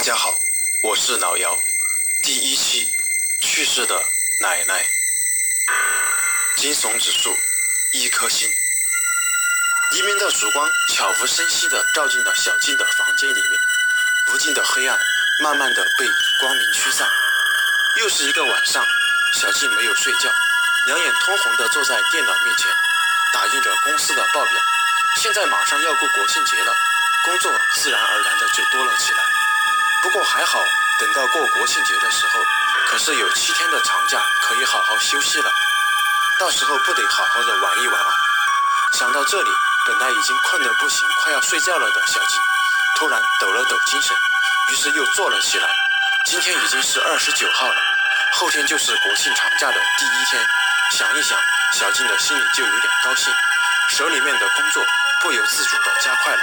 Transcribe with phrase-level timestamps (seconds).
[0.00, 0.40] 大家好，
[0.80, 1.60] 我是老姚。
[2.22, 2.96] 第一期
[3.38, 4.02] 去世的
[4.40, 4.88] 奶奶，
[6.56, 7.36] 惊悚指数
[7.92, 8.48] 一颗星。
[9.92, 13.60] 黎明的曙光悄无声息地照进了小静的房间里面，
[14.32, 14.98] 无尽的黑暗
[15.44, 16.08] 慢慢地被
[16.40, 17.06] 光明驱散。
[17.96, 18.82] 又是一个晚上，
[19.34, 20.30] 小静没有睡觉，
[20.86, 22.72] 两眼通红地坐在电脑面前，
[23.34, 24.52] 打印着公司的报表。
[25.20, 26.74] 现在马上要过国庆节了，
[27.26, 29.39] 工作自然而然的就多了起来。
[30.02, 30.58] 不过还好，
[30.98, 32.40] 等到过国庆节的时候，
[32.88, 35.50] 可是有七天的长假可以好好休息了。
[36.38, 38.10] 到时候不得好好的玩一玩啊！
[38.92, 39.50] 想到这里，
[39.86, 42.40] 本来已经困得不行、快要睡觉了的小静，
[42.96, 44.16] 突然抖了抖精神，
[44.72, 45.68] 于是又坐了起来。
[46.24, 47.76] 今天已经是二十九号了，
[48.32, 50.42] 后天就是国庆长假的第一天。
[50.92, 51.38] 想一想，
[51.74, 53.32] 小静的心里就有点高兴，
[53.90, 54.82] 手里面的工作
[55.20, 56.42] 不由自主地加快了。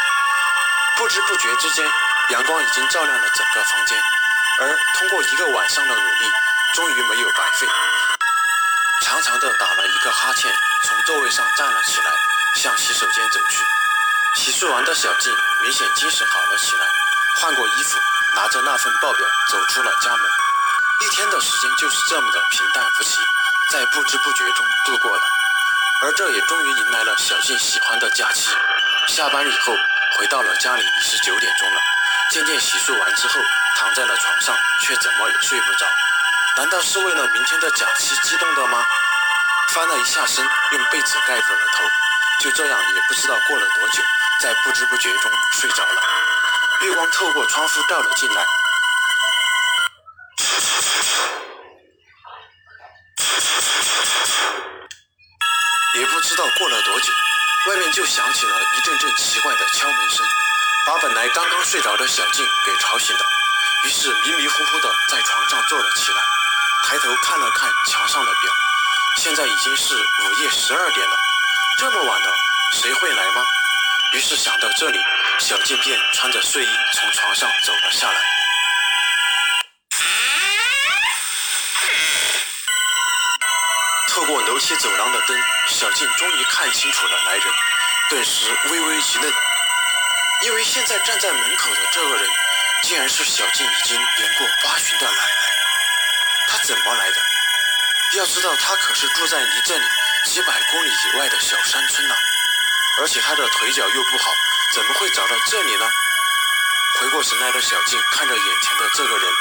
[0.96, 1.86] 不知不觉之间。
[2.30, 3.98] 阳光已经照亮了整个房间，
[4.60, 6.32] 而通过一个晚上的努力，
[6.76, 7.66] 终于没有白费。
[9.06, 10.52] 长长的打了一个哈欠，
[10.84, 12.12] 从座位上站了起来，
[12.56, 13.64] 向洗手间走去。
[14.36, 16.86] 洗漱完的小静明显精神好了起来，
[17.40, 17.98] 换过衣服，
[18.36, 20.22] 拿着那份报表走出了家门。
[21.00, 23.20] 一天的时间就是这么的平淡无奇，
[23.72, 25.24] 在不知不觉中度过了。
[26.04, 28.50] 而这也终于迎来了小静喜欢的假期。
[29.08, 29.74] 下班以后，
[30.20, 31.82] 回到了家里已是九点钟了。
[32.30, 33.40] 渐渐洗漱完之后，
[33.78, 35.88] 躺在了床上，却怎么也睡不着。
[36.58, 38.86] 难道是为了明天的假期激动的吗？
[39.70, 41.84] 翻了一下身，用被子盖住了头，
[42.42, 44.04] 就这样也不知道过了多久，
[44.42, 46.02] 在不知不觉中睡着了。
[46.82, 48.46] 月光透过窗户照了进来，
[55.96, 57.14] 也不知道过了多久，
[57.68, 60.26] 外面就响起了一阵阵奇怪的敲门声。
[60.88, 63.26] 把本来刚刚睡着的小静给吵醒了，
[63.84, 66.24] 于是迷迷糊糊的在床上坐了起来，
[66.88, 68.54] 抬头看了看墙上的表，
[69.18, 71.18] 现在已经是午夜十二点了，
[71.78, 72.34] 这么晚了，
[72.72, 73.44] 谁会来吗？
[74.14, 74.98] 于是想到这里，
[75.40, 78.22] 小静便穿着睡衣从床上走了下来。
[84.08, 87.44] 透过楼梯走廊的灯，小静终于看清楚了来人，
[88.10, 89.34] 顿时微微一愣。
[90.46, 92.30] 因为现在站在门口的这个人，
[92.84, 95.56] 竟然是小静已经年过八旬的奶奶。
[96.48, 97.22] 她怎么来的？
[98.14, 99.86] 要知道，她可是住在离这里
[100.26, 102.16] 几百公里以外的小山村呢。
[103.00, 104.32] 而且她的腿脚又不好，
[104.76, 105.90] 怎么会找到这里呢？
[107.00, 109.34] 回过神来的小静看着眼前的这个人，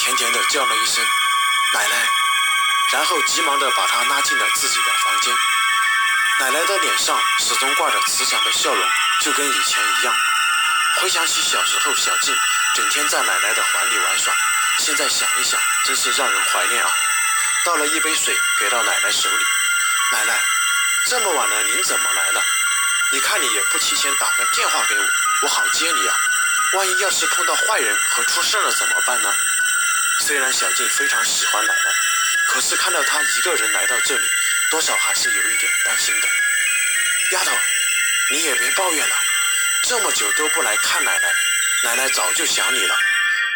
[0.00, 1.04] 甜甜的叫了一声
[1.74, 2.08] “奶奶”，
[2.92, 5.34] 然后急忙的把她拉进了自己的房间。
[6.40, 8.88] 奶奶的脸上始终挂着慈祥的笑容，
[9.22, 10.14] 就跟以前一样。
[10.98, 12.36] 回想起小时候，小静
[12.74, 14.34] 整天在奶奶的怀里玩耍，
[14.80, 16.90] 现在想一想，真是让人怀念啊！
[17.64, 19.44] 倒了一杯水给到奶奶手里，
[20.12, 20.42] 奶奶，
[21.06, 22.42] 这么晚了，您怎么来了？
[23.12, 25.08] 你看你也不提前打个电话给我，
[25.42, 26.16] 我好接你啊！
[26.74, 29.34] 万一要是碰到坏人和出事了怎么办呢？
[30.26, 31.90] 虽然小静非常喜欢奶奶，
[32.48, 34.26] 可是看到她一个人来到这里，
[34.70, 36.28] 多少还是有一点担心的。
[37.32, 37.58] 丫头，
[38.32, 39.16] 你也别抱怨了。
[39.84, 41.32] 这么久都不来看奶奶，
[41.84, 42.96] 奶奶早就想你了。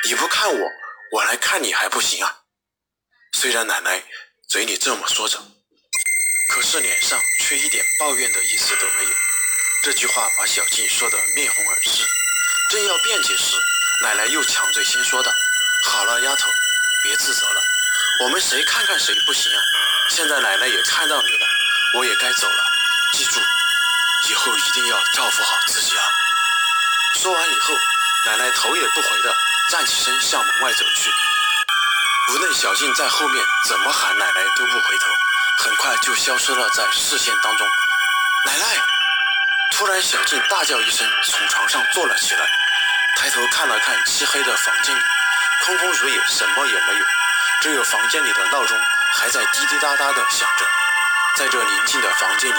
[0.07, 0.71] 你不看我，
[1.13, 2.37] 我来看你还不行啊？
[3.33, 4.03] 虽然奶奶
[4.49, 5.39] 嘴里这么说着，
[6.51, 9.11] 可是脸上却一点抱怨的意思都没有。
[9.83, 12.05] 这句话把小静说得面红耳赤，
[12.71, 13.57] 正要辩解时，
[14.03, 15.33] 奶奶又抢嘴先说道
[15.87, 16.51] ：“好了，丫头，
[17.03, 17.63] 别自责了，
[18.23, 19.63] 我们谁看看谁不行啊？
[20.11, 21.47] 现在奶奶也看到你了，
[21.99, 22.65] 我也该走了。
[23.17, 23.41] 记住。”
[24.27, 26.05] 以后一定要照顾好自己啊！
[27.21, 27.75] 说完以后，
[28.27, 29.35] 奶奶头也不回的
[29.71, 31.11] 站起身向门外走去。
[32.33, 35.07] 无论小静在后面怎么喊，奶奶都不回头，
[35.59, 37.69] 很快就消失了在视线当中。
[38.47, 38.65] 奶奶！
[39.73, 42.47] 突然，小静大叫一声，从床上坐了起来，
[43.19, 45.01] 抬头看了看漆黑的房间里，
[45.67, 47.05] 空空如也，什么也没有，
[47.61, 48.81] 只有房间里的闹钟
[49.17, 50.67] 还在滴滴答答的响着。
[51.37, 52.59] 在这宁静的房间里。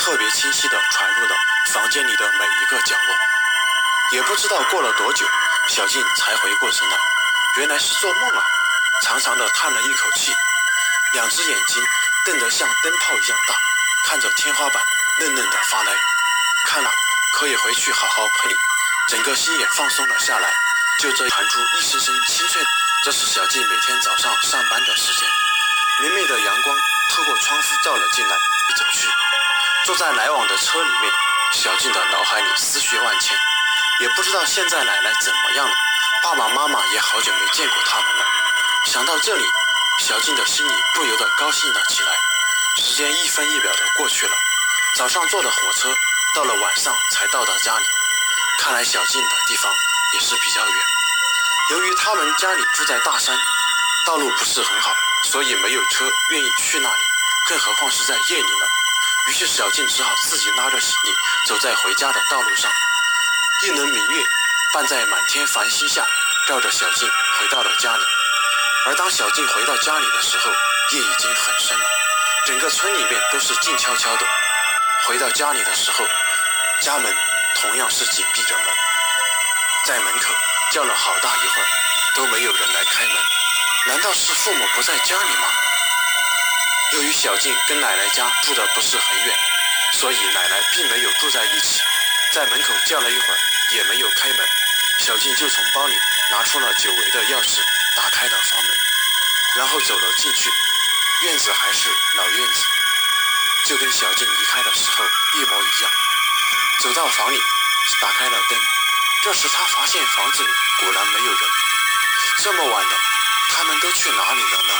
[0.00, 1.36] 特别清晰地传入了
[1.74, 3.16] 房间里的每一个角落，
[4.12, 5.26] 也不知道过了多久，
[5.68, 6.96] 小静才回过神来，
[7.58, 8.42] 原来是做梦啊！
[9.04, 10.34] 长长的叹了一口气，
[11.12, 11.82] 两只眼睛
[12.24, 13.54] 瞪得像灯泡一样大，
[14.08, 14.82] 看着天花板，
[15.20, 15.92] 愣愣的发呆。
[16.66, 16.90] 看了，
[17.38, 18.56] 可以回去好好配，
[19.10, 20.50] 整个心也放松了下来。
[20.98, 22.62] 就这传出一声声清脆，
[23.04, 25.28] 这是小静每天早上上班的时间。
[26.00, 26.76] 明媚的阳光
[27.10, 28.36] 透过窗户照了进来，
[28.76, 29.06] 走去。
[29.86, 31.12] 坐在来往的车里面，
[31.54, 33.36] 小静的脑海里思绪万千，
[34.00, 35.74] 也不知道现在奶奶怎么样了，
[36.22, 38.24] 爸爸妈妈也好久没见过他们了。
[38.86, 39.44] 想到这里，
[40.00, 42.12] 小静的心里不由得高兴了起来。
[42.76, 44.32] 时间一分一秒的过去了，
[44.96, 45.92] 早上坐的火车，
[46.34, 47.84] 到了晚上才到达家里。
[48.60, 49.72] 看来小静的地方
[50.14, 50.76] 也是比较远。
[51.70, 53.36] 由于他们家里住在大山，
[54.06, 54.94] 道路不是很好，
[55.24, 57.02] 所以没有车愿意去那里，
[57.48, 58.66] 更何况是在夜里呢。
[59.30, 61.14] 于是小静只好自己拉着行李
[61.46, 62.68] 走在回家的道路上。
[63.64, 64.24] 一轮明月
[64.74, 66.04] 伴在满天繁星下，
[66.48, 68.02] 照着小静回到了家里。
[68.86, 70.50] 而当小静回到家里的时候，
[70.90, 71.84] 夜已经很深了。
[72.44, 74.26] 整个村里面都是静悄悄的。
[75.06, 76.04] 回到家里的时候，
[76.82, 77.16] 家门
[77.54, 78.66] 同样是紧闭着门，
[79.86, 80.34] 在门口
[80.72, 81.68] 叫了好大一会儿，
[82.16, 83.16] 都没有人来开门。
[83.86, 85.48] 难道是父母不在家里吗？
[86.92, 89.38] 由于小静跟奶奶家住的不是很远，
[89.92, 91.80] 所以奶奶并没有住在一起。
[92.32, 93.38] 在门口叫了一会儿，
[93.74, 94.48] 也没有开门。
[94.98, 95.96] 小静就从包里
[96.32, 97.60] 拿出了久违的钥匙，
[97.96, 98.76] 打开了房门，
[99.56, 100.50] 然后走了进去。
[101.26, 102.60] 院子还是老院子，
[103.66, 105.04] 就跟小静离开的时候
[105.34, 105.92] 一模一样。
[106.82, 107.40] 走到房里，
[108.00, 108.58] 打开了灯。
[109.22, 111.50] 这时他发现房子里果然没有人。
[112.42, 112.96] 这么晚了，
[113.50, 114.74] 他们都去哪里了呢？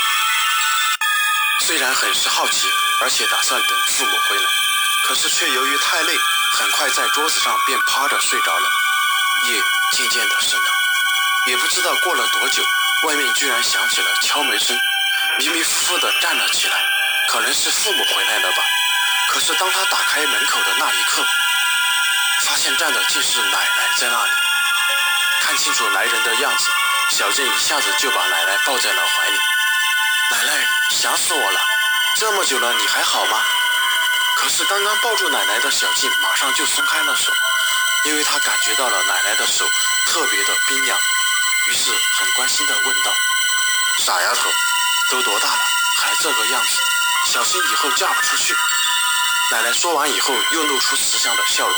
[1.67, 2.69] 虽然很是好奇，
[3.03, 4.51] 而且打算等父母回来，
[5.07, 6.19] 可是却由于太累，
[6.55, 8.69] 很快在桌子上便趴着睡着了。
[9.45, 9.63] 夜
[9.93, 10.71] 渐渐的深了，
[11.47, 12.63] 也不知道过了多久，
[13.07, 14.77] 外面居然响起了敲门声。
[15.39, 16.85] 迷迷糊糊的站了起来，
[17.29, 18.63] 可能是父母回来了吧。
[19.29, 21.25] 可是当他打开门口的那一刻，
[22.47, 24.33] 发现站的竟是奶奶在那里。
[25.43, 26.65] 看清楚来人的样子，
[27.17, 29.39] 小静一下子就把奶奶抱在了怀里。
[30.33, 31.61] 奶奶，想死我了！
[32.17, 33.45] 这么久了，你还好吗？
[34.37, 37.33] 可是刚刚抱住奶奶的小静马上就松开了手，
[38.07, 39.69] 因为她感觉到了奶奶的手
[40.07, 40.99] 特别的冰凉，
[41.69, 43.13] 于是很关心的问道
[44.07, 44.49] ：“傻丫头。”
[45.11, 45.59] 都多大了，
[45.99, 46.77] 还这个样子，
[47.33, 48.55] 小心以后嫁不出去。
[49.51, 51.77] 奶奶说完以后，又露出慈祥的笑容，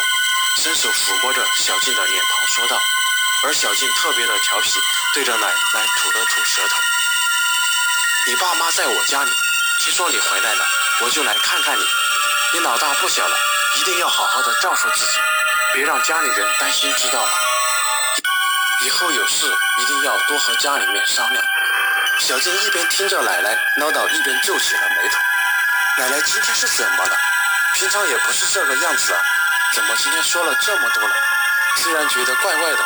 [0.62, 2.78] 伸手抚摸着小静的脸庞，说道。
[3.44, 4.70] 而小静特别的调皮，
[5.14, 6.91] 对着奶奶吐了吐舌头。
[8.24, 9.32] 你爸妈在我家里，
[9.80, 10.64] 听说你回来了，
[11.00, 11.84] 我就来看看你。
[12.52, 13.36] 你老大不小了，
[13.74, 15.18] 一定要好好的照顾自己，
[15.72, 17.32] 别让家里人担心，知道吗？
[18.84, 21.44] 以后有事一定要多和家里面商量。
[22.20, 25.18] 小静一边听着奶奶唠叨，一边皱起了眉头。
[25.98, 27.18] 奶奶今天是怎么了？
[27.74, 29.20] 平常也不是这个样子啊，
[29.74, 31.14] 怎么今天说了这么多了？
[31.78, 32.78] 虽然觉得怪怪的，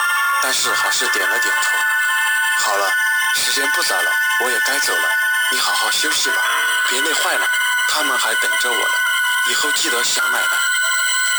[0.42, 2.70] 但是还是点了点头。
[2.70, 2.90] 好了，
[3.34, 4.10] 时间不早了，
[4.40, 5.08] 我也该走了。
[5.52, 6.36] 你好好休息吧，
[6.88, 7.48] 别累坏了。
[7.88, 8.94] 他们还等着我呢，
[9.48, 10.58] 以后记得想奶奶。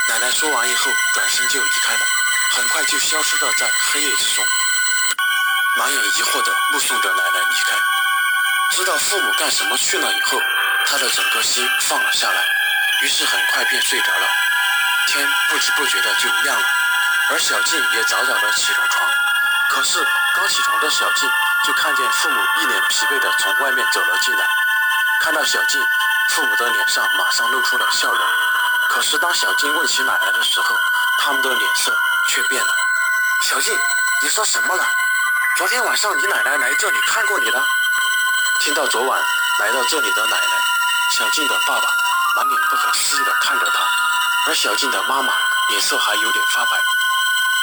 [0.09, 2.05] 奶奶说完以后，转身就离开了，
[2.55, 4.45] 很快就消失了在黑夜之中。
[5.75, 7.75] 满眼疑惑地目送着奶奶离开，
[8.71, 10.39] 知道父母干什么去了以后，
[10.85, 12.47] 他的整个心放了下来，
[13.01, 14.27] 于是很快便睡着了。
[15.07, 16.67] 天不知不觉的就亮了，
[17.31, 19.09] 而小静也早早的起了床。
[19.69, 21.29] 可是刚起床的小静
[21.65, 24.45] 就看见父母一脸疲惫的从外面走了进来。
[25.21, 25.81] 看到小静，
[26.31, 28.27] 父母的脸上马上露出了笑容。
[28.89, 30.75] 可是当小静问起奶奶的时候，
[31.19, 31.95] 他们的脸色
[32.29, 32.73] 却变了。
[33.43, 33.77] 小静，
[34.21, 34.87] 你说什么了？
[35.57, 37.63] 昨天晚上你奶奶来这里看过你了。
[38.61, 39.21] 听到昨晚
[39.59, 40.53] 来到这里的奶奶，
[41.17, 41.89] 小静的爸爸
[42.35, 43.83] 满脸不可思议地看着她，
[44.47, 45.33] 而小静的妈妈
[45.69, 46.81] 脸色还有点发白。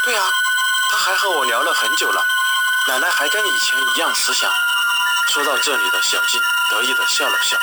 [0.05, 0.27] 对啊，
[0.91, 2.25] 她还和我聊了很久了，
[2.87, 4.53] 奶奶还跟以前一样慈祥。
[5.33, 6.39] 说到这里的小静
[6.71, 7.57] 得意地笑了笑，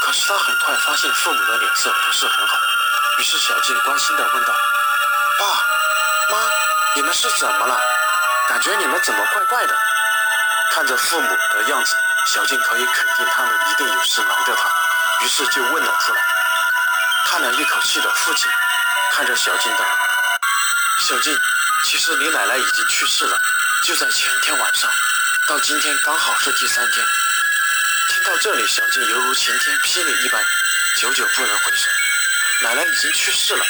[0.00, 2.56] 可是她很快发现父母的脸色不是很好，
[3.18, 4.54] 于是小静关心地问道
[5.40, 5.46] ：“爸
[6.30, 6.50] 妈，
[6.94, 7.82] 你们是怎么了？”
[8.48, 9.76] 感觉你们怎么怪怪的？
[10.70, 11.96] 看着父母的样子，
[12.26, 14.70] 小静可以肯定他们一定有事瞒着她，
[15.24, 16.20] 于是就问了出来。
[17.26, 18.48] 叹了一口气的父亲
[19.10, 19.84] 看着小静道
[21.08, 21.36] ：“小静，
[21.86, 23.36] 其实你奶奶已经去世了，
[23.86, 24.90] 就在前天晚上，
[25.46, 27.06] 到今天刚好是第三天。”
[28.08, 30.42] 听到这里，小静犹如晴天霹雳一般，
[30.96, 31.92] 久久不能回神。
[32.62, 33.62] 奶奶已经去世了，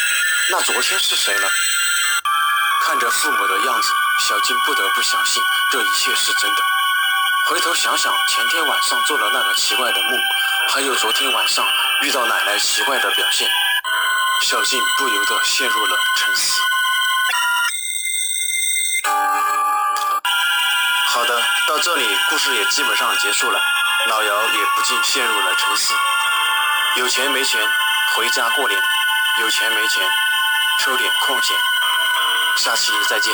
[0.51, 1.49] 那昨天是谁呢？
[2.83, 3.89] 看着父母的样子。
[4.29, 6.63] 小静不得不相信这一切是真的。
[7.49, 10.19] 回头想想前天晚上做了那个奇怪的梦，
[10.69, 11.67] 还有昨天晚上
[12.01, 13.49] 遇到奶奶奇怪的表现，
[14.47, 16.53] 小静不由得陷入了沉思。
[21.15, 23.57] 好的，到这里故事也基本上结束了，
[24.07, 25.93] 老姚也不禁陷入了沉思。
[26.97, 27.65] 有钱没钱
[28.17, 28.77] 回家过年，
[29.39, 30.05] 有钱没钱
[30.81, 31.55] 抽点空闲。
[32.57, 33.33] 下期再见。